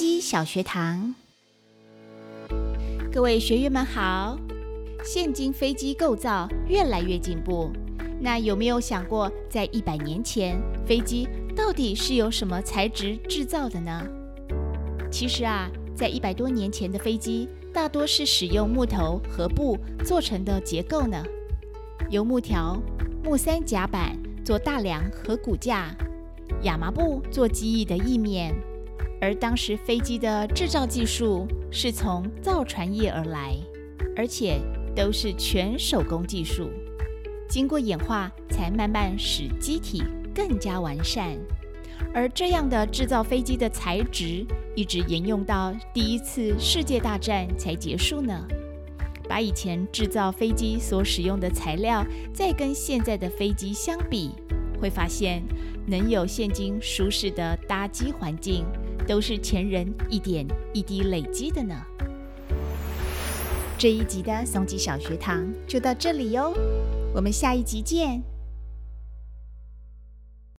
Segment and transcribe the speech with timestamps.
[0.00, 1.14] 机小学堂，
[3.12, 4.36] 各位学员们好。
[5.04, 7.70] 现今飞机构造越来越进步，
[8.20, 14.02] 那有没有想过，在一百年前，飞机到底是由什么材质制造的呢？
[15.08, 21.22] 其实啊，在一百多年前的飞机，大多是使用木头和布做成的结构呢，
[22.10, 22.76] 由木条、
[23.22, 25.94] 木三甲板做大梁和骨架，
[26.62, 28.52] 亚麻布做机翼的翼面。
[29.20, 33.54] 而当时飞机的制造技术是从造船业而来，
[34.16, 34.58] 而且
[34.96, 36.70] 都是全手工技术，
[37.48, 40.02] 经过演化才慢慢使机体
[40.34, 41.36] 更加完善。
[42.14, 44.44] 而这样的制造飞机的材质，
[44.74, 48.46] 一直沿用到第一次世界大战才结束呢。
[49.28, 54.30] 把以前制造飞机所使用的材料，再跟现在的飞机相比，
[54.80, 55.42] 会发现
[55.86, 58.64] 能有现今舒适的搭机环境。
[59.06, 61.74] 都是前人一点一滴累积的呢。
[63.78, 66.52] 这一集的松吉小学堂就到这里哟，
[67.14, 68.22] 我们下一集见。